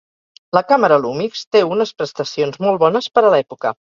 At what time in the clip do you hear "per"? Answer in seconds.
3.19-3.27